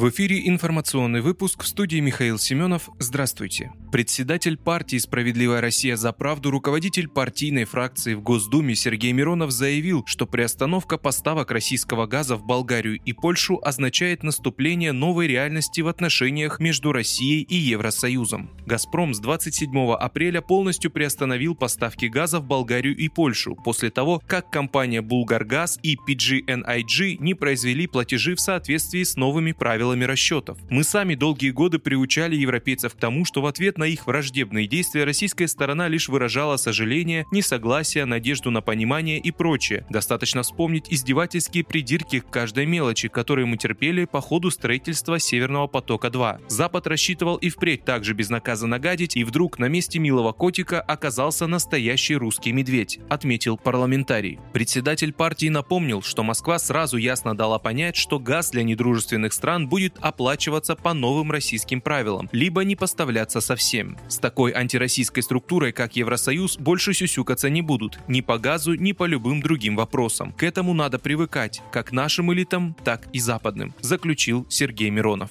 [0.00, 2.88] В эфире информационный выпуск в студии Михаил Семенов.
[2.98, 3.70] Здравствуйте.
[3.92, 10.26] Председатель партии «Справедливая Россия за правду», руководитель партийной фракции в Госдуме Сергей Миронов заявил, что
[10.26, 16.92] приостановка поставок российского газа в Болгарию и Польшу означает наступление новой реальности в отношениях между
[16.92, 18.52] Россией и Евросоюзом.
[18.64, 24.48] «Газпром» с 27 апреля полностью приостановил поставки газа в Болгарию и Польшу после того, как
[24.48, 30.58] компания «Булгаргаз» и PGNiG не произвели платежи в соответствии с новыми правилами правилами расчетов.
[30.70, 35.04] Мы сами долгие годы приучали европейцев к тому, что в ответ на их враждебные действия
[35.04, 39.84] российская сторона лишь выражала сожаление, несогласие, надежду на понимание и прочее.
[39.90, 46.48] Достаточно вспомнить издевательские придирки к каждой мелочи, которые мы терпели по ходу строительства Северного потока-2.
[46.48, 52.14] Запад рассчитывал и впредь также безнаказанно гадить, и вдруг на месте милого котика оказался настоящий
[52.14, 54.38] русский медведь, отметил парламентарий.
[54.52, 59.96] Председатель партии напомнил, что Москва сразу ясно дала понять, что газ для недружественных стран будет
[60.00, 63.96] оплачиваться по новым российским правилам, либо не поставляться совсем.
[64.08, 69.04] С такой антироссийской структурой, как Евросоюз, больше сюсюкаться не будут ни по газу, ни по
[69.04, 70.32] любым другим вопросам.
[70.32, 75.30] К этому надо привыкать, как нашим элитам, так и западным, заключил Сергей Миронов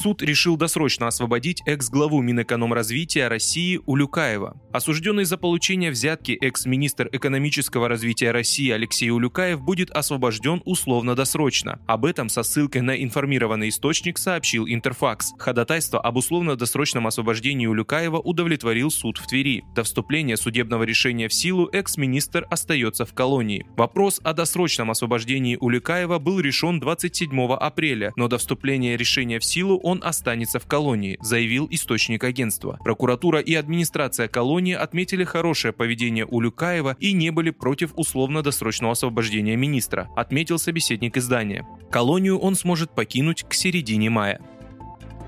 [0.00, 4.58] суд решил досрочно освободить экс-главу Минэкономразвития России Улюкаева.
[4.72, 11.80] Осужденный за получение взятки экс-министр экономического развития России Алексей Улюкаев будет освобожден условно-досрочно.
[11.86, 15.32] Об этом со ссылкой на информированный источник сообщил Интерфакс.
[15.38, 19.64] Ходатайство об условно-досрочном освобождении Улюкаева удовлетворил суд в Твери.
[19.74, 23.66] До вступления судебного решения в силу экс-министр остается в колонии.
[23.76, 29.78] Вопрос о досрочном освобождении Улюкаева был решен 27 апреля, но до вступления решения в силу
[29.89, 32.78] он останется в колонии, заявил источник агентства.
[32.84, 40.08] Прокуратура и администрация колонии отметили хорошее поведение Улюкаева и не были против условно-досрочного освобождения министра,
[40.16, 41.66] отметил собеседник издания.
[41.90, 44.40] Колонию он сможет покинуть к середине мая.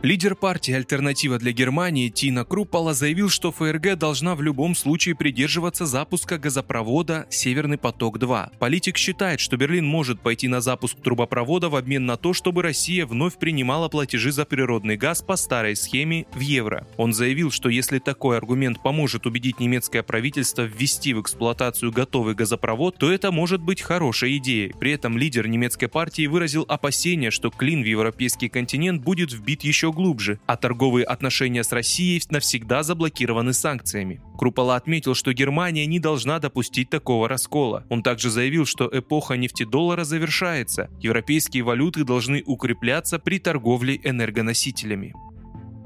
[0.02, 5.86] Лидер партии «Альтернатива для Германии» Тина Круппала заявил, что ФРГ должна в любом случае придерживаться
[5.86, 8.58] запуска газопровода «Северный поток-2».
[8.58, 13.06] Политик считает, что Берлин может пойти на запуск трубопровода в обмен на то, чтобы Россия
[13.06, 16.84] вновь принимала платежи за природный газ по старой схеме в евро.
[16.96, 22.98] Он заявил, что если такой аргумент поможет убедить немецкое правительство ввести в эксплуатацию готовый газопровод,
[22.98, 24.74] то это может быть хорошей идеей.
[24.80, 30.41] При этом лидер немецкой партии выразил опасение, что клин в европейский континент будет вбит глубже,
[30.47, 34.20] а торговые отношения с Россией навсегда заблокированы санкциями.
[34.38, 37.84] Крупала отметил, что Германия не должна допустить такого раскола.
[37.88, 40.91] Он также заявил, что эпоха нефтедоллара завершается.
[41.00, 45.14] Европейские валюты должны укрепляться при торговле энергоносителями.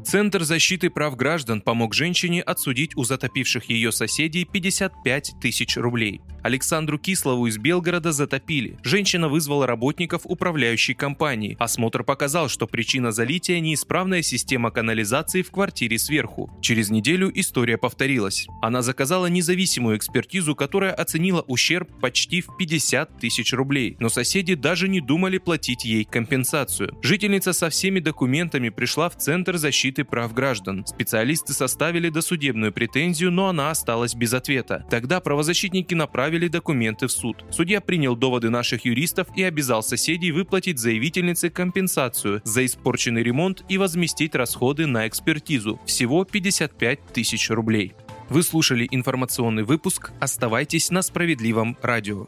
[0.06, 6.21] Центр защиты прав граждан помог женщине отсудить у затопивших ее соседей 55 тысяч рублей.
[6.47, 8.79] Александру Кислову из Белгорода затопили.
[8.84, 11.57] Женщина вызвала работников управляющей компании.
[11.59, 16.49] Осмотр показал, что причина залития– неисправная система канализации в квартире сверху.
[16.62, 18.47] Через неделю история повторилась.
[18.62, 23.97] Она заказала независимую экспертизу, которая оценила ущерб почти в 50 тысяч рублей.
[23.99, 26.97] Но соседи даже не думали платить ей компенсацию.
[27.03, 30.87] Жительница со всеми документами пришла в Центр защиты прав граждан.
[30.87, 34.87] Специалисты составили досудебную претензию, но она осталась без ответа.
[34.89, 37.45] Тогда правозащитники направили направили документы в суд.
[37.51, 43.79] Судья принял доводы наших юристов и обязал соседей выплатить заявительнице компенсацию за испорченный ремонт и
[43.79, 45.81] возместить расходы на экспертизу.
[45.87, 47.93] Всего 55 тысяч рублей.
[48.29, 50.13] Вы слушали информационный выпуск.
[50.21, 52.27] Оставайтесь на справедливом радио.